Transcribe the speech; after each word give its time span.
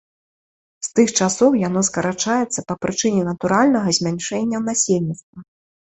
З 0.87 0.89
тых 0.99 1.07
часоў 1.19 1.59
яно 1.67 1.79
скарачаецца 1.91 2.65
па 2.73 2.79
прычыне 2.87 3.21
натуральнага 3.31 3.89
змяншэння 4.01 4.57
насельніцтва. 4.69 5.39